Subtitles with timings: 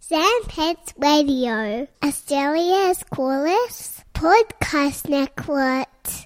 [0.00, 6.21] Sanspants Radio, Australia's coolest podcast network.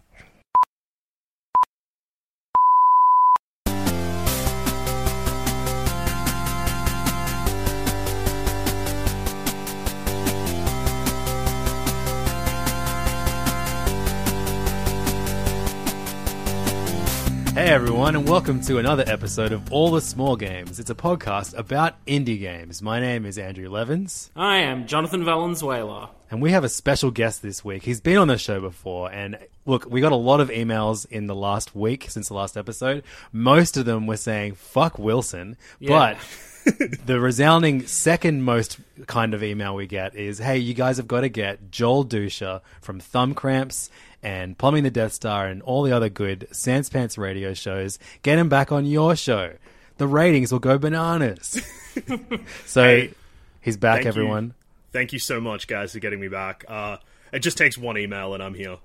[17.56, 20.78] Hey everyone, and welcome to another episode of All the Small Games.
[20.78, 22.82] It's a podcast about indie games.
[22.82, 26.10] My name is Andrew Levins, I am Jonathan Valenzuela.
[26.30, 27.84] and we have a special guest this week.
[27.84, 31.28] He's been on the show before, and look, we got a lot of emails in
[31.28, 33.02] the last week since the last episode.
[33.32, 36.18] Most of them were saying "fuck Wilson," Yeah.
[36.66, 41.08] but the resounding second most kind of email we get is, "Hey, you guys have
[41.08, 43.88] got to get Joel Duscher from Thumb Cramps
[44.26, 48.00] and Plumbing the Death Star and all the other good Sans Pants radio shows.
[48.22, 49.52] Get him back on your show.
[49.98, 51.62] The ratings will go bananas."
[52.66, 53.14] so Hey,
[53.60, 54.08] he's back, thank you.
[54.08, 54.54] everyone.
[54.92, 56.64] Thank you so much, guys, for getting me back.
[56.66, 56.96] Uh,
[57.32, 58.78] it just takes one email and I'm here.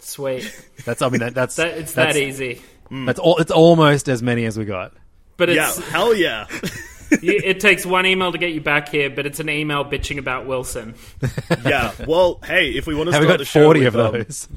[0.00, 0.50] Sweet.
[0.84, 2.60] That's I mean that, that's That, it's that's, that easy.
[2.90, 3.38] That's all.
[3.38, 4.92] It's almost as many as we got.
[5.36, 6.46] But Yeah, hell yeah.
[7.22, 10.18] you, it takes one email to get you back here, but it's an email bitching
[10.18, 10.94] about Wilson.
[11.64, 11.92] yeah.
[12.06, 14.00] Well, hey, if we want to Have start we got the show forty with, of
[14.00, 14.48] um, those?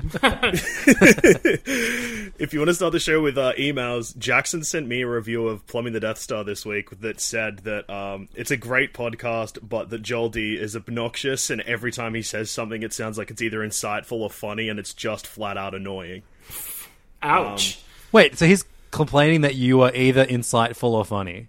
[2.40, 5.48] if you want to start the show with uh, emails, Jackson sent me a review
[5.48, 9.60] of Plumbing the Death Star this week that said that um, it's a great podcast,
[9.68, 13.32] but that Joel D is obnoxious, and every time he says something, it sounds like
[13.32, 16.24] it's either insightful or funny, and it's just flat out annoying.
[17.22, 17.80] Ouch.
[18.12, 21.48] Wait, so he's complaining that you are either insightful or funny.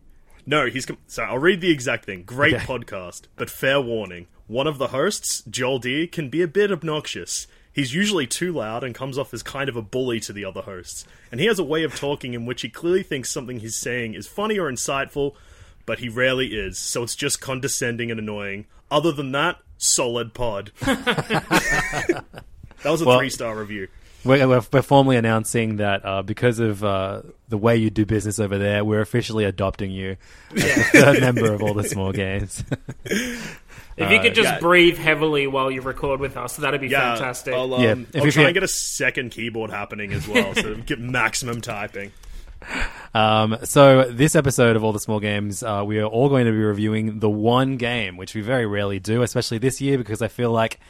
[0.50, 2.22] No, he's com- so I'll read the exact thing.
[2.22, 2.64] Great Okay.
[2.64, 7.46] podcast, but fair warning: one of the hosts, Joel D, can be a bit obnoxious.
[7.70, 10.62] He's usually too loud and comes off as kind of a bully to the other
[10.62, 11.04] hosts.
[11.30, 14.14] And he has a way of talking in which he clearly thinks something he's saying
[14.14, 15.34] is funny or insightful,
[15.86, 16.78] but he rarely is.
[16.78, 18.64] So it's just condescending and annoying.
[18.90, 20.72] Other than that, solid pod.
[20.80, 22.24] that
[22.84, 23.88] was a Well- three star review.
[24.24, 28.38] We're, we're, we're formally announcing that uh, because of uh, the way you do business
[28.38, 30.16] over there, we're officially adopting you
[30.54, 32.64] as the third member of all the small games.
[33.04, 34.58] if you could just yeah.
[34.60, 37.54] breathe heavily while you record with us, that'd be Yeah, fantastic.
[37.54, 40.26] I'll, um, Yeah, if I'll you try feel- and get a second keyboard happening as
[40.26, 42.12] well, so get maximum typing.
[43.14, 46.52] Um, so this episode of all the small games, uh, we are all going to
[46.52, 50.28] be reviewing the one game, which we very rarely do, especially this year because I
[50.28, 50.80] feel like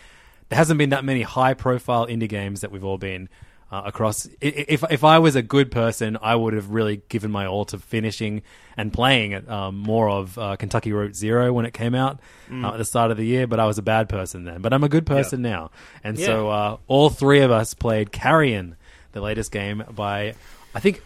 [0.49, 3.29] there hasn't been that many high-profile indie games that we've all been
[3.71, 4.27] uh, across.
[4.41, 7.79] If if I was a good person, I would have really given my all to
[7.79, 8.43] finishing
[8.79, 12.19] and playing um, more of uh, Kentucky Route Zero when it came out
[12.51, 13.47] uh, at the start of the year.
[13.47, 14.63] But I was a bad person then.
[14.63, 15.71] But I'm a good person now,
[16.03, 16.55] and so Yeah.
[16.55, 18.77] uh, all three of us played Carrion,
[19.13, 20.35] the latest game by
[20.75, 21.03] I think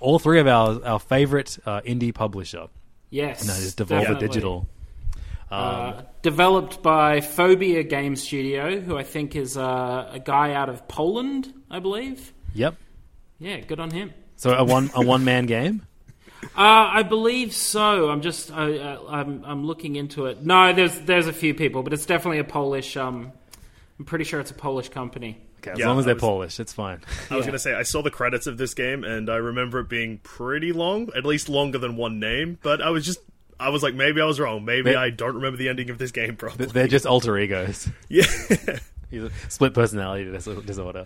[0.00, 2.66] all three of our our favorite uh, indie publisher.
[3.08, 3.46] yes.
[3.46, 4.28] No, it's Devolver definitely.
[4.28, 4.66] Digital.
[5.52, 10.88] Uh, developed by Phobia Game Studio, who I think is uh, a guy out of
[10.88, 12.32] Poland, I believe.
[12.54, 12.76] Yep.
[13.38, 14.14] Yeah, good on him.
[14.36, 15.82] So a one a one man game.
[16.56, 18.10] Uh, I believe so.
[18.10, 20.42] I'm just I, uh, I'm I'm looking into it.
[20.44, 22.96] No, there's there's a few people, but it's definitely a Polish.
[22.96, 23.30] Um,
[23.96, 25.40] I'm pretty sure it's a Polish company.
[25.60, 27.00] Okay, as Yeah, long as they're was- Polish, it's fine.
[27.30, 29.78] I was going to say, I saw the credits of this game, and I remember
[29.78, 33.20] it being pretty long, at least longer than one name, but I was just.
[33.62, 34.64] I was like, maybe I was wrong.
[34.64, 36.66] Maybe They- I don't remember the ending of this game properly.
[36.66, 37.88] They're just alter egos.
[38.08, 38.24] Yeah.
[39.10, 40.24] He's a split personality
[40.64, 41.04] disorder.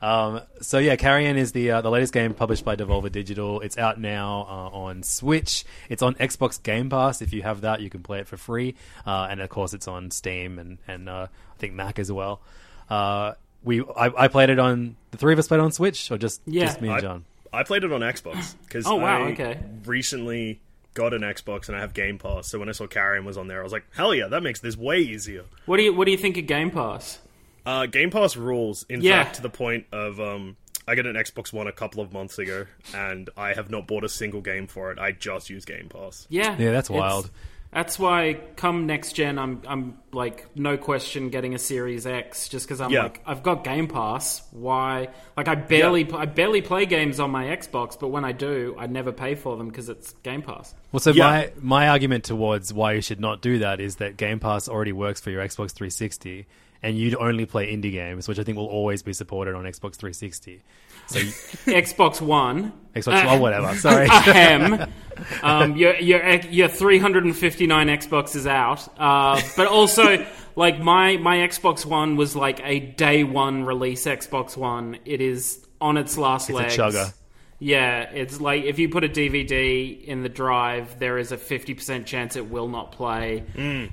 [0.00, 3.60] Um, so yeah, Carrion is the uh, the latest game published by Devolver Digital.
[3.62, 5.64] It's out now uh, on Switch.
[5.88, 7.20] It's on Xbox Game Pass.
[7.20, 8.76] If you have that, you can play it for free.
[9.04, 12.40] Uh, and of course, it's on Steam and and uh, I think Mac as well.
[12.88, 13.32] Uh,
[13.64, 16.40] we I, I played it on the three of us played on Switch or just
[16.46, 16.66] Yeah.
[16.66, 17.24] just me and I, John.
[17.52, 19.58] I played it on Xbox because Oh, wow, I okay.
[19.84, 20.60] recently
[20.98, 22.48] got an Xbox and I have Game Pass.
[22.50, 24.60] So when I saw Carrion was on there, I was like, hell yeah, that makes
[24.60, 25.44] this way easier.
[25.66, 27.20] What do you What do you think of Game Pass?
[27.64, 29.22] Uh, Game Pass rules, in Yeah.
[29.24, 30.56] fact, to the point of um,
[30.88, 34.04] I got an Xbox One a couple of months ago, and I have not bought
[34.04, 34.98] a single game for it.
[34.98, 36.26] I just use Game Pass.
[36.30, 37.30] Yeah, Yeah, that's it's- wild.
[37.70, 42.66] That's why, come next gen, I'm I'm like no question getting a Series X, just
[42.66, 43.02] because I'm Yeah.
[43.04, 44.40] like I've got Game Pass.
[44.52, 45.08] Why?
[45.36, 48.86] Like I barely I barely play games on my Xbox, but when I do, I
[48.86, 50.74] never pay for them because it's Game Pass.
[50.92, 51.24] Well, so Yeah.
[51.24, 54.92] my my argument towards why you should not do that is that Game Pass already
[54.92, 56.46] works for your Xbox 360,
[56.82, 59.96] and you'd only play indie games, which I think will always be supported on Xbox
[59.96, 60.62] 360.
[61.08, 61.26] So you,
[61.74, 63.74] Xbox One, Xbox, Uh, oh whatever.
[63.76, 64.06] Sorry.
[64.10, 64.90] ahem.
[65.42, 70.26] um, your your your 359 Xbox is out, uh, but also
[70.56, 74.98] like my my Xbox One was like a day one release Xbox One.
[75.04, 76.76] It is on its last It's a legs.
[76.76, 77.12] chugger.
[77.60, 82.06] Yeah, it's like if you put a DVD in the drive, there is a 50%
[82.06, 83.44] chance it will not play.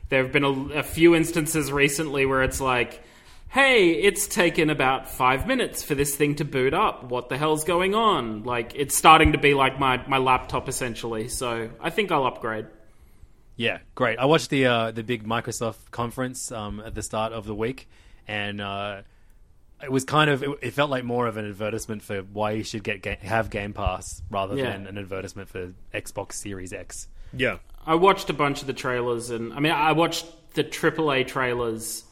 [0.09, 3.03] There have been a, a few instances recently where it's like,
[3.49, 7.05] hey, it's taken about five minutes for this thing to boot up.
[7.05, 8.43] What the hell's going on?
[8.43, 11.27] Like, it's starting to be like my, my laptop essentially.
[11.27, 12.67] So I think I'll upgrade.
[13.55, 14.19] Yeah, great.
[14.19, 17.87] I watched the uh, the big Microsoft conference um, at the start of the week,
[18.27, 19.01] and uh,
[19.83, 22.63] it was kind of it, it felt like more of an advertisement for why you
[22.63, 24.71] should get ga- have Game Pass rather Yeah.
[24.71, 27.07] than an advertisement for Xbox Series X.
[27.33, 27.57] Yeah.
[27.85, 32.03] I watched a bunch of the trailers, and I mean, I watched the AAA trailers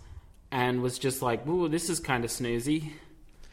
[0.52, 2.92] and was just like, ooh, this is kind of snoozy.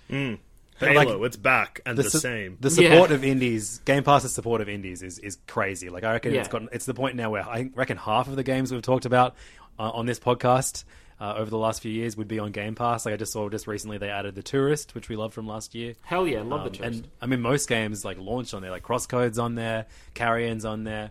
[0.08, 2.56] Halo, it's back and the, su- same.
[2.60, 2.90] The Yeah.
[2.90, 5.90] support of indies, Game Pass's support of indies is, is crazy.
[5.90, 6.52] Like I reckon it's Yeah.
[6.52, 9.34] gotten it's the point now where I reckon half of the games we've talked about
[9.78, 10.84] uh, on this podcast
[11.20, 13.04] uh, over the last few years would be on Game Pass.
[13.04, 15.74] Like I just saw just recently they added the Tourist, which we loved from last
[15.74, 15.94] year.
[16.02, 16.86] Hell yeah, love Um, the choice.
[16.86, 20.84] and I mean most games like launched on there, like Crosscode's on there, Carrion's on
[20.84, 21.10] there.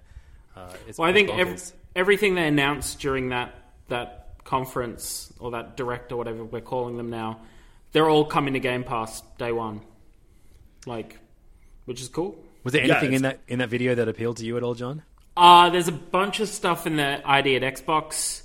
[0.56, 1.40] Uh, it's Well, I think bonkers.
[1.40, 3.54] ev- everything they announced during that
[3.90, 7.40] that conference or that direct or whatever we're calling them now,
[7.92, 9.82] they're all coming to Game Pass day one,
[10.88, 11.20] like,
[11.86, 12.36] which is cool.
[12.64, 14.74] was there Yeah, anything in that in that video that appealed to you at all,
[14.74, 15.04] John?
[15.38, 18.42] Uh, there's a bunch of stuff in the ID at Xbox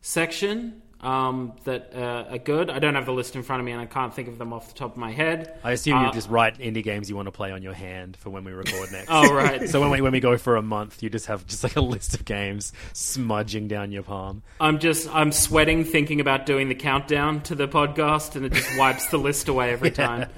[0.00, 2.70] section um, that uh, are good.
[2.70, 4.52] I don't have the list in front of me, and I can't think of them
[4.52, 5.56] off the top of my head.
[5.62, 8.16] I assume Uh, you just write indie games you want to play on your hand
[8.16, 9.06] for when we record next.
[9.08, 9.68] Oh right.
[9.68, 11.80] So when we when we go for a month, you just have just like a
[11.80, 14.42] list of games smudging down your palm.
[14.60, 18.76] I'm just I'm sweating thinking about doing the countdown to the podcast, and it just
[18.78, 20.28] wipes the list away every time.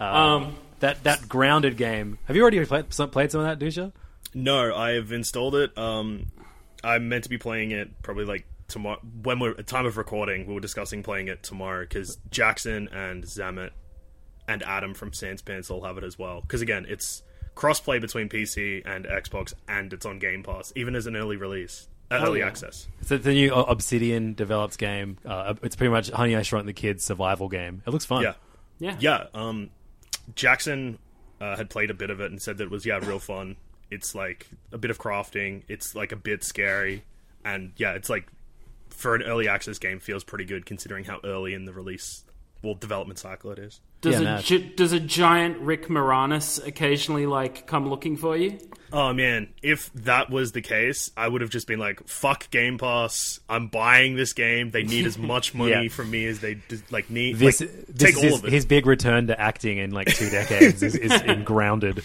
[0.00, 2.18] Um, That that grounded game.
[2.26, 3.92] Have you already played some, played some of that, Duscher?
[4.34, 5.76] No, I have installed it.
[5.76, 6.26] Um,
[6.84, 9.00] I'm meant to be playing it probably like tomorrow.
[9.22, 13.24] When we're at time of recording, we were discussing playing it tomorrow because Jackson and
[13.24, 13.70] Zamet
[14.46, 16.40] and Adam from Sans Pants all have it as well.
[16.40, 17.22] Because again, it's
[17.54, 21.88] crossplay between PC and Xbox, and it's on Game Pass, even as an early release,
[22.10, 22.88] uh, early access.
[23.02, 25.18] So the new Obsidian developed game.
[25.24, 27.82] Uh, it's pretty much Honey I Shrunk the Kids survival game.
[27.86, 28.22] It looks fun.
[28.22, 28.34] Yeah,
[28.78, 28.96] yeah.
[29.00, 29.24] yeah.
[29.34, 29.70] Um,
[30.34, 30.98] Jackson
[31.40, 33.56] uh, had played a bit of it and said that it was yeah real fun.
[33.90, 35.62] It's like a bit of crafting.
[35.68, 37.04] It's like a bit scary,
[37.44, 38.28] and yeah, it's like
[38.98, 42.24] for an early access game feels pretty good considering how early in the release,
[42.62, 43.80] well, development cycle it is.
[44.00, 48.58] Does Yeah, a gi- does a giant Rick Moranis occasionally like come looking for you?
[48.92, 52.78] Oh man, if that was the case, I would have just been like, "Fuck Game
[52.78, 53.38] Pass!
[53.48, 54.70] I'm buying this game.
[54.70, 55.88] They need as much money Yeah.
[55.88, 56.58] from me as they
[56.90, 57.36] like need.
[57.36, 59.90] This, like, this take is all his, of it." his big return to acting in
[59.90, 62.02] like two decades is, is in grounded.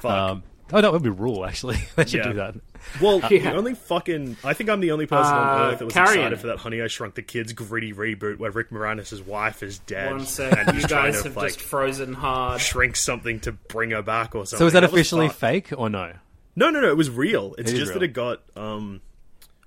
[0.00, 0.04] Fuck.
[0.04, 0.42] Um,
[0.72, 1.76] oh, that would be rule actually.
[1.96, 2.28] they should Yeah.
[2.28, 2.54] do that.
[3.00, 3.50] Well, Yeah.
[3.50, 6.12] the only fucking I think I'm the only person Uh, on earth that was Carrion.
[6.20, 9.78] excited for that Honey I Shrunk the Kids gritty reboot where Rick Moranis' wife is
[9.80, 12.60] dead One sec, and you he's trying guys to have like just frozen hard.
[12.60, 14.58] shrink something to bring her back or something.
[14.58, 15.40] So is that was officially fucked.
[15.40, 16.14] fake or no?
[16.56, 16.88] No, no, no.
[16.88, 17.54] It was real.
[17.58, 18.00] It's It is just real.
[18.00, 18.42] that it got.
[18.56, 19.00] um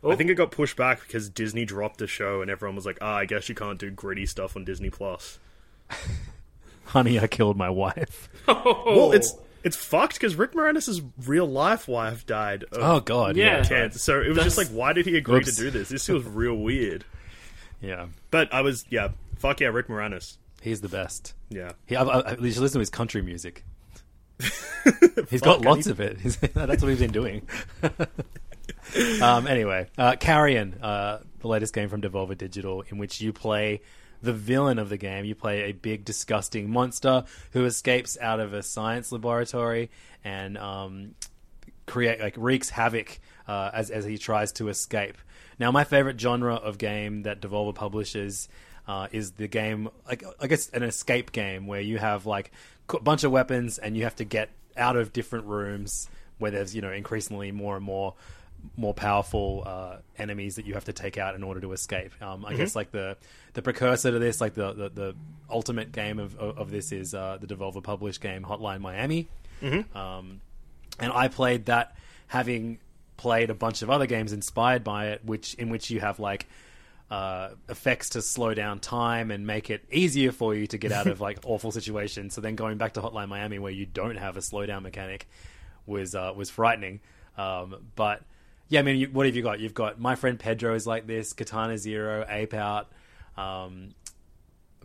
[0.06, 0.12] Oh.
[0.12, 2.98] I think it got pushed back because Disney dropped the show and everyone was like,
[3.00, 5.40] "Ah, I guess you can't do gritty stuff on Disney Plus."
[6.86, 8.30] Honey, I killed my wife.
[8.48, 13.64] Well, it's it's fucked because Rick Moranis' real life wife died of Oh god, Yeah.
[13.64, 14.00] cancer.
[14.00, 15.56] So it was just like, why did he agree Oops.
[15.56, 15.90] to do this?
[15.90, 17.06] This feels real weird.
[17.82, 18.08] yeah.
[18.32, 20.38] But I was, yeah, fuck yeah, Rick Moranis.
[20.62, 21.34] He's the best.
[21.50, 21.72] Yeah.
[21.86, 23.66] He, I, I, you should listen to his country music.
[25.30, 26.18] He's got Fuck, lots need- of it.
[26.54, 27.48] That's what he's been doing.
[29.22, 33.82] um, anyway, uh, Carrion, uh, the latest game from Devolver Digital, in which you play
[34.24, 35.26] the villain of the game.
[35.26, 39.92] You play a big, disgusting monster who escapes out of a science laboratory
[40.24, 41.16] and um,
[41.86, 45.18] create like wreaks havoc uh, as as he tries to escape.
[45.60, 48.50] Now, my favorite genre of game that Devolver publishes
[48.88, 52.52] uh, is the game, like I guess, an escape game where you have like
[52.90, 56.74] a bunch of weapons and you have to get out of different rooms where there's
[56.74, 58.16] you know increasingly more and more
[58.78, 62.12] more powerful uh, enemies that you have to take out in order to escape.
[62.22, 63.18] Um, I guess like the
[63.54, 65.16] the precursor to this, like the the, the
[65.50, 69.28] ultimate game of of, of this is uh, the Devolver published game Hotline Miami.
[69.96, 70.42] Um,
[71.00, 71.96] and I played that
[72.28, 72.80] having
[73.18, 76.48] played a bunch of other games inspired by it, which in which you have like
[77.12, 81.08] uh, effects to slow down time and make it easier for you to get out
[81.08, 82.34] of like awful situations.
[82.34, 85.28] So then going back to Hotline Miami, where you don't have a slowdown mechanic,
[85.86, 87.02] was uh, was frightening.
[87.38, 88.22] Um, but
[88.70, 89.60] yeah, I mean, you, what have you got?
[89.60, 92.92] You've got my friend Pedro is like this, Katana Zero, Ape Out,
[93.38, 93.90] um,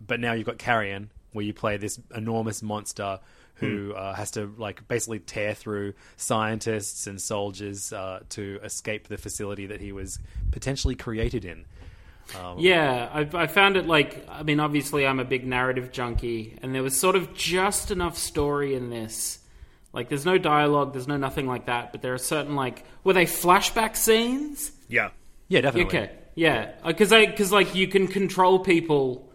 [0.05, 3.19] but now you've got Carrion, where you play this enormous monster
[3.55, 9.17] who uh, has to like basically tear through scientists and soldiers uh, to escape the
[9.17, 10.19] facility that he was
[10.51, 11.65] potentially created in.
[12.59, 16.73] Yeah, I, I found it like I mean, obviously, I'm a big narrative junkie, and
[16.73, 19.38] there was sort of just enough story in this.
[19.91, 23.13] Like, there's no dialogue, there's no nothing like that, but there are certain like were
[23.13, 24.71] they flashback scenes?
[24.87, 25.09] Yeah.
[25.47, 25.99] Yeah, definitely.
[25.99, 29.29] Okay, yeah, uh, because I because like you can control people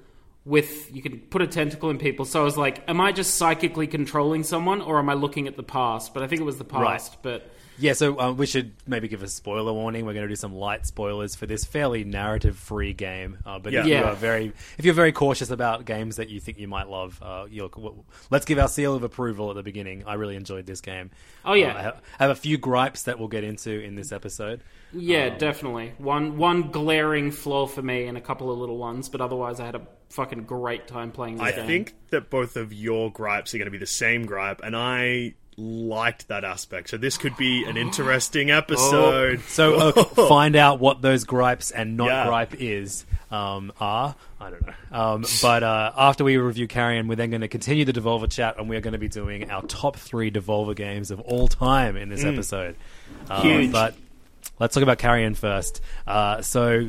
[0.44, 2.24] with you can put a tentacle in people.
[2.24, 5.56] So I was like, am I just psychically controlling someone, or am I looking at
[5.56, 6.14] the past?
[6.14, 7.18] But I think it was the past.
[7.22, 10.06] But Yeah, so um, we should maybe give a spoiler warning.
[10.06, 13.38] We're going to do some light spoilers for this fairly narrative-free game.
[13.44, 14.00] Uh, but if Yeah.
[14.00, 17.18] you are very, if you're very cautious about games that you think you might love,
[17.22, 20.04] uh, you'll, w- let's give our seal of approval at the beginning.
[20.06, 21.10] I really enjoyed this game.
[21.44, 21.74] Oh, yeah.
[21.74, 24.62] Uh, I, ha- I have a few gripes that we'll get into in this episode.
[24.92, 29.08] yeah, Um, definitely one one glaring flaw for me, and a couple of little ones.
[29.08, 31.52] But otherwise, I had a fucking great time playing this game.
[31.54, 31.66] I game.
[31.66, 35.34] think that both of your gripes are going to be the same gripe, and I
[35.56, 36.90] liked that aspect.
[36.90, 39.40] So this could be an interesting episode.
[39.42, 42.26] So uh, find out what those gripes and not Yeah.
[42.26, 44.14] gripe is um, are.
[44.40, 44.74] I don't know.
[44.92, 48.58] Um, but uh, after we review Carrion, we're then going to continue the Devolver chat,
[48.58, 52.08] and we're going to be doing our top three Devolver games of all time in
[52.10, 52.76] this episode.
[53.28, 53.72] Uh, Huge.
[53.72, 53.94] But
[54.60, 55.80] let's talk about Carrion first.
[56.06, 56.88] Uh, so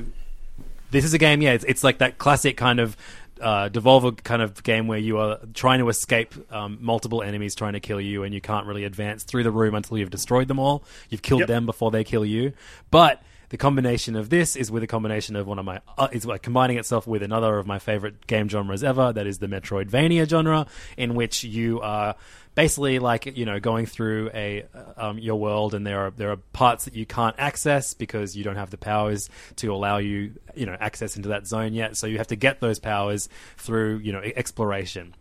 [0.91, 2.95] this is a game, yeah, it's, it's like that classic kind of
[3.41, 7.73] uh, Devolver kind of game where you are trying to escape um, multiple enemies trying
[7.73, 10.59] to kill you, and you can't really advance through the room until you've destroyed them
[10.59, 10.83] all.
[11.09, 11.47] You've killed Yep.
[11.47, 12.53] them before they kill you.
[12.91, 16.25] But the combination of this is with a combination of one of my uh, is
[16.25, 19.13] like combining itself with another of my favorite game genres ever.
[19.13, 20.65] That is the Metroidvania genre,
[20.97, 22.15] in which you are
[22.55, 24.65] basically like you know going through a
[24.97, 28.43] um, your world, and there are there are parts that you can't access because you
[28.43, 31.97] don't have the powers to allow you you know access into that zone yet.
[31.97, 35.13] So you have to get those powers through you know exploration.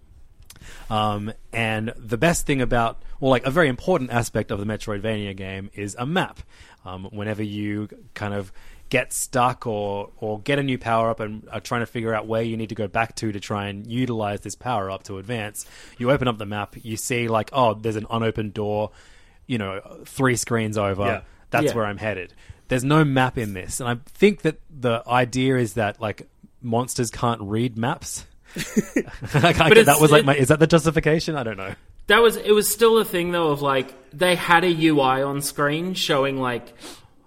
[0.89, 5.37] Um, and the best thing about, well, like a very important aspect of the Metroidvania
[5.37, 6.41] game is a map.
[6.87, 8.53] Um, whenever you kind of
[8.95, 12.27] get stuck or or get a new power up and are trying to figure out
[12.29, 15.19] where you need to go back to to try and utilize this power up to
[15.19, 15.67] advance,
[15.99, 18.91] you open up the map, you see like, oh, there's an unopened door,
[19.49, 21.05] you know, three screens over.
[21.05, 21.21] Yeah.
[21.51, 21.75] That's Yeah.
[21.75, 22.33] where I'm headed.
[22.69, 26.29] There's no map in this, and I think that the idea is that like
[26.63, 28.25] monsters can't read maps.
[29.35, 30.37] Like, I- that was like it- my.
[30.37, 31.35] Is that the justification?
[31.37, 31.75] I don't know.
[32.07, 35.41] That was it was still a thing though of like they had a UI on
[35.43, 36.73] screen showing like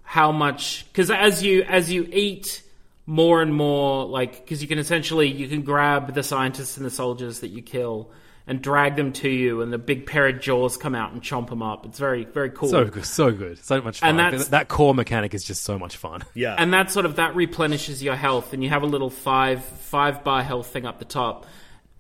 [0.10, 2.64] how much because as you as you eat
[3.06, 6.90] more and more like because you can essentially you can grab the scientists and the
[6.90, 8.10] soldiers that you kill
[8.48, 11.50] and drag them to you and the big pair of jaws come out and chomp
[11.50, 11.86] them up.
[11.86, 12.70] It's very very cool.
[12.70, 14.12] So good, so good, so much fun.
[14.12, 16.24] And that's- that core mechanic is just so much fun.
[16.34, 16.56] yeah.
[16.58, 20.24] and that sort of that replenishes your health and you have a little five five
[20.24, 21.46] bar health thing up the top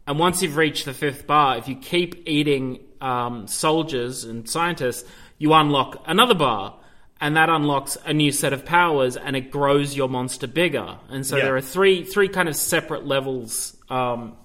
[0.07, 5.03] and once you've reached the fifth bar if you keep eating um, soldiers and scientists
[5.37, 6.73] you unlock another bar
[7.19, 11.25] and that unlocks a new set of powers and it grows your monster bigger and
[11.25, 11.45] so Yeah.
[11.45, 14.35] there are three three kind of separate levels um,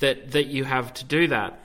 [0.00, 1.60] that that you have to do that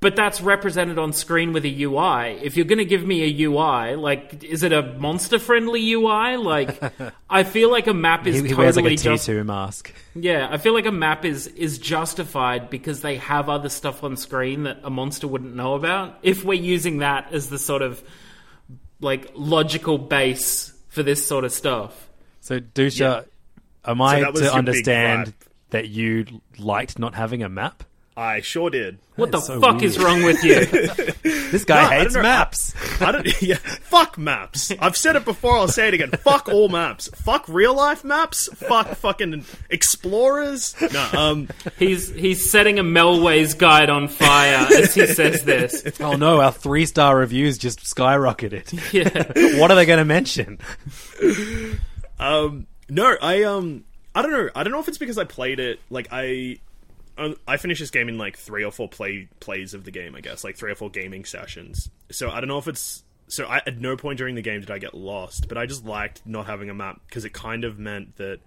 [0.00, 2.36] but that's represented on screen with a UI.
[2.42, 6.36] If you're going to give me a UI, like, is it a monster friendly UI?
[6.38, 6.82] Like,
[7.30, 9.44] I feel like a map is He, he totally wears like a T just two
[9.44, 9.94] mask.
[10.16, 10.48] yeah.
[10.50, 14.64] I feel like a map is is justified because they have other stuff on screen
[14.64, 16.18] that a monster wouldn't know about.
[16.24, 18.02] If we're using that as the sort of
[19.02, 22.08] like logical base for this sort of stuff.
[22.40, 23.26] So, Duscher,
[23.84, 25.34] am So I that to understand
[25.70, 26.26] that you
[26.58, 27.84] liked not having a map?
[28.16, 28.98] I sure did.
[29.16, 30.66] What the so fuck is wrong with you?
[31.52, 32.28] This guy No, I hates don't know.
[32.30, 32.74] maps.
[33.02, 33.42] I don't.
[33.42, 34.72] Yeah, fuck maps.
[34.80, 35.54] I've said it before.
[35.56, 36.10] I'll say it again.
[36.12, 37.08] Fuck all maps.
[37.14, 38.48] Fuck real life maps.
[38.54, 40.74] Fuck fucking explorers.
[40.92, 41.08] No.
[41.12, 41.48] Um.
[41.78, 45.82] he's he's setting a Melways guide on fire as he says this.
[46.00, 48.72] Oh no, our three star reviews just skyrocketed.
[48.92, 49.58] Yeah.
[49.60, 50.58] what are they going to mention?
[52.18, 52.66] Um.
[52.88, 53.14] No.
[53.20, 53.84] I um.
[54.14, 54.48] I don't know.
[54.54, 55.80] I don't know if it's because I played it.
[55.90, 56.58] Like I.
[57.18, 60.14] um, I finished this game in like three or four play plays of the game,
[60.14, 61.90] I guess, like three or four gaming sessions.
[62.10, 63.44] So I don't know if it's so.
[63.46, 66.22] I, at no point during the game did I get lost, but I just liked
[66.24, 68.40] not having a map because it kind of meant that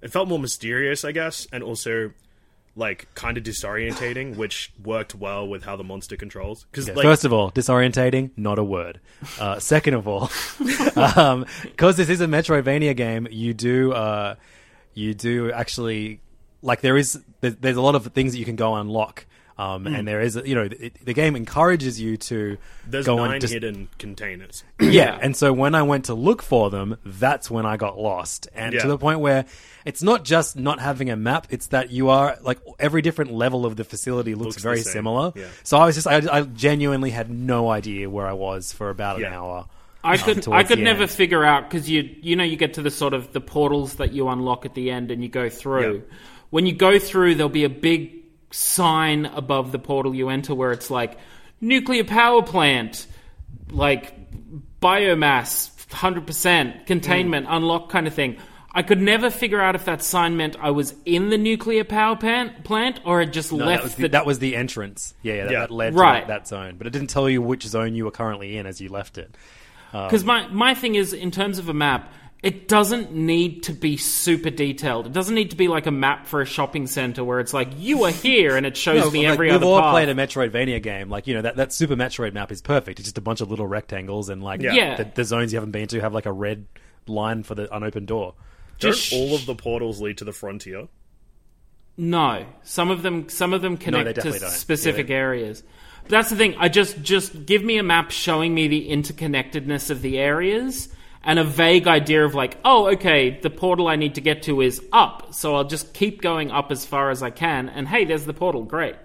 [0.00, 2.12] it felt more mysterious, I guess, and also
[2.74, 6.64] like kind of disorientating, which worked well with how the monster controls.
[6.70, 9.00] Because like, First of all, disorientating, not a word.
[9.38, 14.36] Uh, second of all, because this is a Metroidvania game, you do uh,
[14.94, 16.20] you do actually
[16.62, 19.26] like there is there's a lot of things that you can go unlock.
[19.58, 23.30] Um, And there is, you know, it, the game encourages you to there's go nine
[23.32, 24.62] and dis- hidden containers.
[24.80, 28.48] yeah, and so when I went to look for them, that's when I got lost.
[28.54, 28.82] And Yeah.
[28.82, 29.46] to the point where
[29.86, 33.64] it's not just not having a map, it's that you are like every different level
[33.64, 35.32] of the facility looks, Looks very similar.
[35.34, 35.46] yeah.
[35.62, 39.20] So I was just I, I genuinely had no idea where I was for about
[39.20, 39.64] an hour.
[40.04, 41.10] I um, could I could never end.
[41.10, 44.12] figure out because you you know you get to the sort of the portals that
[44.12, 45.94] you unlock at the end and you go through.
[46.10, 46.16] Yeah.
[46.50, 48.12] When you go through, there'll be a big
[48.50, 51.18] sign above the portal you enter where it's like
[51.60, 53.06] nuclear power plant,
[53.70, 54.14] like
[54.80, 57.56] biomass, hundred percent containment, mm.
[57.56, 58.36] unlock kind of thing.
[58.72, 62.14] I could never figure out if that sign meant I was in the nuclear power
[62.14, 65.14] plant, plant or had just No, left that, was the, the, that was the entrance.
[65.22, 65.60] Yeah, yeah, that, Yeah.
[65.60, 66.20] that led Right.
[66.20, 68.66] to that, that zone, but it didn't tell you which zone you were currently in
[68.66, 69.34] as you left it.
[69.94, 72.12] Um, because my, my thing is, in terms of a map,
[72.46, 75.06] it doesn't need to be super detailed.
[75.06, 77.68] It doesn't need to be like a map for a shopping center where it's like,
[77.76, 79.92] you are here and it shows No, me like, every we've other all path.
[79.92, 81.08] played a Metroidvania game.
[81.10, 83.00] Like you know that, that Super Metroid map is perfect.
[83.00, 84.74] It's just a bunch of little rectangles and like Yeah.
[84.74, 84.96] Yeah.
[84.96, 86.66] the, the zones you haven't been to have like a red
[87.08, 88.34] line for the unopened door.
[88.78, 90.86] Don't all of the portals lead to the frontier?
[91.96, 94.50] No, some of them some of them they connect to don't.
[94.50, 95.16] specific Yeah.
[95.16, 95.62] areas.
[96.02, 96.54] But that's the thing.
[96.58, 100.88] I just just give me a map showing me the interconnectedness of the areas
[101.24, 104.60] and a vague idea of like, oh, okay, the portal I need to get to
[104.60, 107.68] is up, so I'll just keep going up as far as I can.
[107.68, 108.62] And hey, there's the portal.
[108.62, 108.96] Great.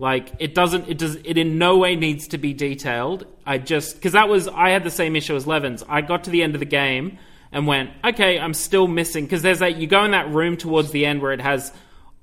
[0.00, 3.26] Like it doesn't it does it in no way needs to be detailed.
[3.44, 5.84] I just because that was I had the same issue as Levins.
[5.86, 7.18] I got to the end of the game
[7.52, 10.90] and went, okay, I'm still missing because there's that you go in that room towards
[10.90, 11.70] the end where it has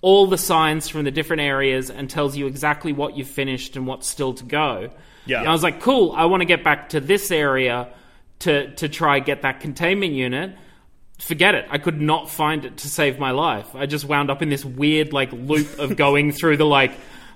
[0.01, 3.85] all the signs from the different areas and tells you exactly what you've finished and
[3.85, 4.89] what's still to go.
[5.27, 5.41] Yeah.
[5.41, 7.89] And I was like, cool, I want to get back to this area
[8.39, 10.55] to to try get that containment unit.
[11.19, 11.65] Forget it.
[11.71, 13.73] I could not find it to save my life.
[13.75, 16.91] I just wound up in this weird like loop of going through the like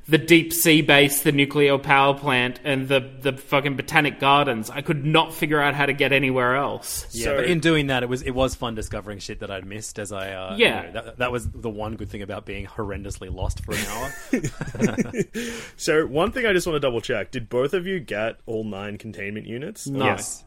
[0.08, 4.70] the deep sea base, the nuclear power plant, and the the fucking botanic gardens.
[4.70, 7.08] I could not figure out how to get anywhere else.
[7.12, 9.66] Yeah, So- but in doing that, it was it was fun discovering shit that I'd
[9.66, 10.32] missed as I.
[10.34, 10.82] Uh, you Yeah.
[10.82, 14.14] know, that, that was the one good thing about being horrendously lost for an hour.
[15.78, 18.64] So one thing I just want to double check: Did both of you get all
[18.64, 19.88] nine containment units?
[19.88, 20.06] No.
[20.06, 20.44] yes.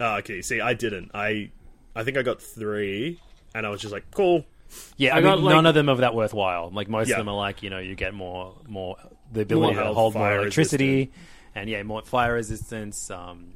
[0.00, 0.42] Oh, okay.
[0.42, 1.10] See, I didn't.
[1.14, 1.50] I,
[1.94, 3.20] I think I got three,
[3.54, 4.44] and I was just like, cool.
[4.96, 6.70] Yeah, I, I got, mean, like- none of them are that worthwhile.
[6.70, 7.14] Like most Yeah.
[7.14, 8.96] of them are like you know you get more more
[9.32, 11.10] the ability More to health, hold more fire electricity,
[11.54, 13.10] and yeah, more fire resistance.
[13.10, 13.54] Um,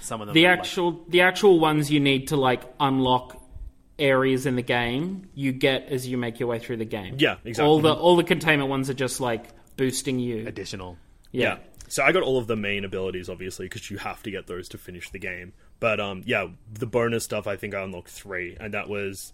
[0.00, 3.40] some of them the are, like- actual the actual ones you need to like unlock
[3.98, 7.16] areas in the game you get as you make your way through the game.
[7.18, 7.68] Yeah, exactly.
[7.68, 10.46] All the all the containment ones are just like boosting you.
[10.46, 10.96] additional.
[11.32, 11.58] Yeah.
[11.88, 14.68] So I got all of the main abilities, obviously, because you have to get those
[14.70, 15.52] to finish the game.
[15.80, 19.32] But um, yeah, the bonus stuff I think I unlocked three, and that was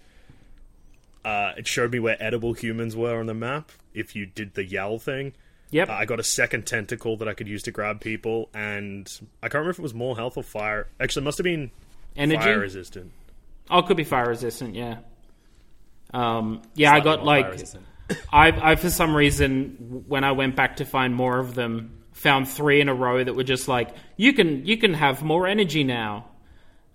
[1.25, 3.71] uh, it showed me where edible humans were on the map.
[3.95, 5.35] If you did the yell thing,
[5.71, 5.89] Yep.
[5.89, 9.09] Uh, I got a second tentacle that I could use to grab people, and
[9.43, 10.89] I can't remember if it was more health or fire.
[10.99, 11.71] Actually, it must have been
[12.17, 12.41] Energy?
[12.41, 13.13] fire resistant.
[13.71, 14.99] Oh, it could be fire resistant, yeah.
[16.13, 17.61] Um, yeah, I got like.
[18.33, 22.49] I, I for some reason when I went back to find more of them, found
[22.49, 25.85] three in a row that were just like you can you can have more energy
[25.85, 26.27] now.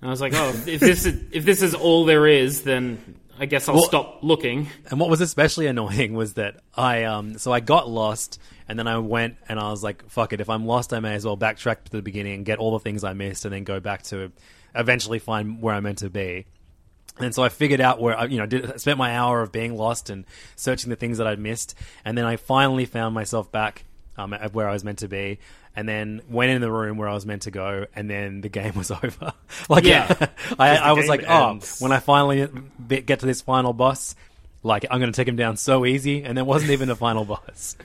[0.05, 3.15] And I was like, oh, if this is if this is all there is, then
[3.39, 4.69] I guess I'll Well- stop looking.
[4.91, 8.39] And what was especially annoying was that I um so I got lost
[8.69, 11.15] and then I went and I was like fuck it if I'm lost I may
[11.15, 13.63] as well backtrack to the beginning and get all the things I missed and then
[13.63, 14.31] go back to
[14.75, 16.45] eventually find where I'm meant to be.
[17.17, 19.75] And so I figured out where I, you know, did, spent my hour of being
[19.75, 20.23] lost and
[20.55, 23.85] searching the things that I'd missed, and then I finally found myself back
[24.17, 25.39] um, at where I was meant to be,
[25.75, 28.49] and then went in the room where I was meant to go, and then the
[28.49, 29.33] game was over.
[29.69, 30.27] like, Yeah.
[30.59, 32.47] I, I was like, oh, when I finally
[32.87, 34.15] get to this final boss,
[34.63, 37.25] like I'm going to take him down so easy, and there wasn't even a final
[37.25, 37.75] boss.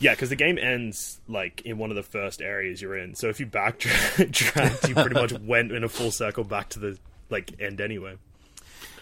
[0.00, 3.14] Yeah, because the game ends like in one of the first areas you're in.
[3.14, 6.98] So if you backtracked, you pretty much went in a full circle back to the
[7.30, 8.16] like end anyway.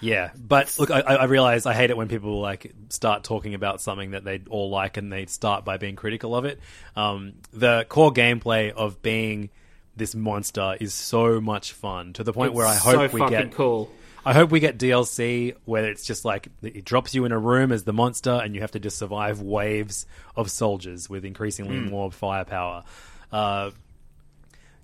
[0.02, 3.80] Yeah, but look, I, I realize I hate it when people like start talking about
[3.80, 6.58] something that they all like and they start by being critical of it.
[6.96, 9.50] Um, the core gameplay of being
[9.96, 13.20] this monster is so much fun to the point where I It's hope so we
[13.20, 13.90] fucking get cool.
[14.24, 17.72] I hope we get DLC where it's just like it drops you in a room
[17.72, 22.10] as the monster and you have to just survive waves of soldiers with increasingly more
[22.10, 22.84] firepower.
[23.30, 23.70] Uh,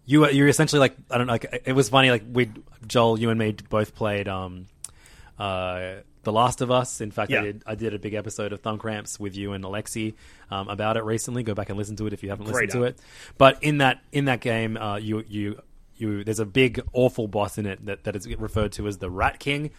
[0.07, 1.35] you you're essentially like I don't know.
[1.35, 2.11] Like, it was funny.
[2.11, 2.51] Like we
[2.87, 4.67] Joel, you and me both played um,
[5.39, 7.01] uh, The Last of Us.
[7.01, 7.41] In fact, Yeah.
[7.41, 10.15] I did I did a big episode of Thumb Cramps with you and Alexi
[10.51, 11.43] um, about it recently.
[11.43, 12.99] Go back and listen to it if you haven't Great listened to it.
[13.37, 15.61] But in that in that game, uh, you you
[15.97, 19.11] you there's a big awful boss in it that, that is referred to as the
[19.11, 19.71] Rat King,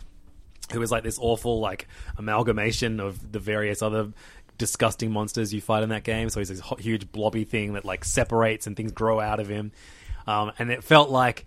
[0.72, 4.12] who is like this awful like amalgamation of the various other
[4.58, 6.30] disgusting monsters you fight in that game.
[6.30, 9.72] So he's this huge blobby thing that like separates and things grow out of him.
[10.28, 11.46] Um, and it felt like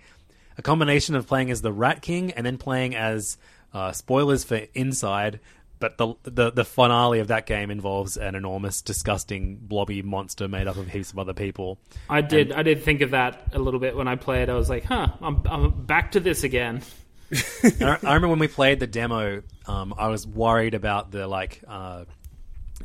[0.58, 3.36] a combination of playing as the Rat King and then playing as
[3.72, 5.40] uh, spoilers for Inside.
[5.78, 10.68] But the, the the finale of that game involves an enormous, disgusting, blobby monster made
[10.68, 11.80] up of heaps of other people.
[12.08, 12.52] I did.
[12.52, 14.48] I did think of that a little bit when I played.
[14.48, 16.82] I was like, "Huh, I'm, I'm back to this again."
[17.80, 22.04] I, remember when we played the demo, um, I was worried about the like, uh,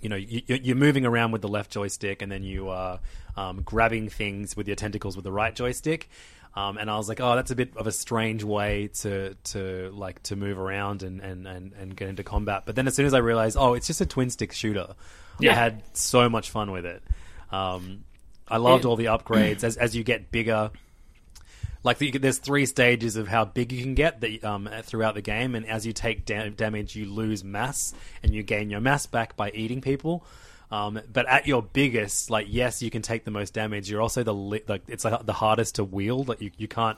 [0.02, 3.00] you know, you, you're moving around with the left joystick, and then you are
[3.36, 6.10] um, grabbing things with your tentacles with the right joystick.
[6.58, 9.91] Um, and I was like, oh, that's a bit of a strange way to to
[9.93, 12.63] like to move around and, and, and, and get into combat.
[12.65, 14.96] But then as soon as I realized, oh, it's just a twin stick shooter,
[15.39, 15.52] Yeah.
[15.52, 17.04] I had so much fun with it.
[17.52, 18.06] Um,
[18.48, 18.89] I loved Yeah.
[18.89, 20.72] all the upgrades as as you get bigger
[21.84, 25.22] like the, there's three stages of how big you can get the, um, throughout the
[25.22, 27.93] game, and as you take da- damage, you lose mass,
[28.24, 30.26] and you gain your mass back by eating people.
[30.69, 33.89] Um, but at your biggest, like yes, you can take the most damage.
[33.89, 36.27] You're also the li- like it's like the hardest to wield.
[36.27, 36.97] Like you, you can't.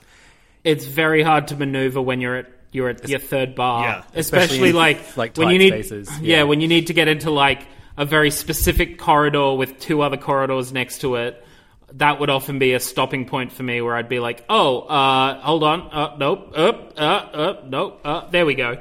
[0.63, 4.43] It's very hard to maneuver when you're at you're at your third bar, Yeah, especially
[4.57, 6.37] especially like like, when you need spaces, Yeah.
[6.37, 6.43] yeah.
[6.43, 7.61] when you need to get into like
[7.97, 11.45] a very specific corridor with two other corridors next to it.
[11.93, 15.39] That would often be a stopping point for me, where I'd be like, "Oh, uh,
[15.41, 18.77] hold on, uh, nope, up, uh, up, nope, uh, there we go."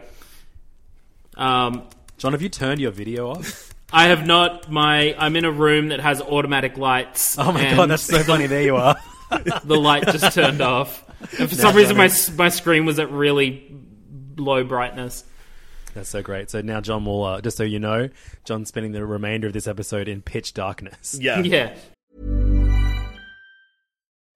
[1.34, 1.84] Um,
[2.18, 3.67] John, have you turned your video off?
[3.92, 4.70] I have not.
[4.70, 7.38] My I'm in a room that has automatic lights.
[7.38, 8.46] Oh my god, that's so funny.
[8.46, 8.96] There you are.
[9.64, 11.04] the light just turned off.
[11.38, 13.74] And for some reason, my my screen was at really
[14.36, 15.24] low brightness.
[15.94, 16.50] That's so great.
[16.50, 18.08] So now John will, uh, just so you know,
[18.44, 21.18] John's spending the remainder of this episode in pitch darkness.
[21.20, 21.40] Yeah.
[21.42, 21.74] Yeah.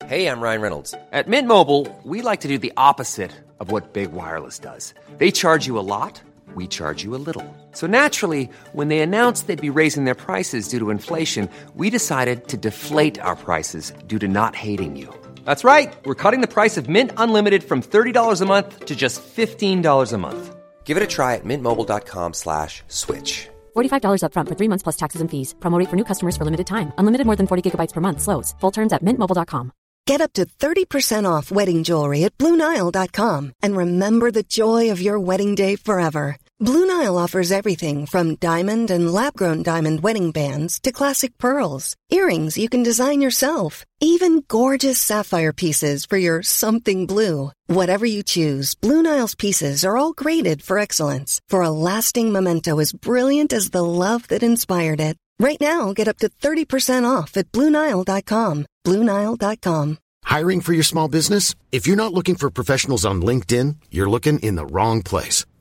[0.06, 0.94] Hey, I'm Ryan Reynolds.
[1.12, 4.94] At Mint Mobile, we like to do the opposite of what Big Wireless does.
[5.18, 6.20] They charge you a lot,
[6.54, 7.46] we charge you a little.
[7.70, 12.48] So naturally, when they announced they'd be raising their prices due to inflation, we decided
[12.48, 15.08] to deflate our prices due to not hating you.
[15.46, 15.94] That's right.
[16.04, 20.18] We're cutting the price of Mint Unlimited from $30 a month to just $15 a
[20.18, 20.54] month.
[20.84, 23.48] Give it a try at mintmobile.com slash switch.
[23.74, 25.54] $45 upfront for three months plus taxes and fees.
[25.60, 26.92] Promote rate for new customers for limited time.
[26.98, 28.20] Unlimited more than 40 gigabytes per month.
[28.20, 28.54] Slows.
[28.60, 29.72] Full terms at mintmobile.com.
[30.04, 35.20] Get up to 30% off wedding jewelry at BlueNile.com and remember the joy of your
[35.20, 36.36] wedding day forever.
[36.62, 41.96] Blue Nile offers everything from diamond and lab grown diamond wedding bands to classic pearls,
[42.09, 47.51] earrings you can design yourself, even gorgeous sapphire pieces for your something blue.
[47.66, 52.79] Whatever you choose, Blue Nile's pieces are all graded for excellence for a lasting memento
[52.79, 55.16] as brilliant as the love that inspired it.
[55.40, 58.66] Right now, get up to 30% off at BlueNile.com.
[58.87, 59.98] BlueNile.com.
[60.22, 61.57] Hiring for your small business?
[61.72, 65.44] If you're not looking for professionals on LinkedIn, you're looking in the wrong place.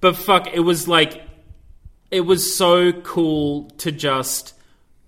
[0.00, 1.22] but fuck, it was like,
[2.10, 4.54] it was so cool to just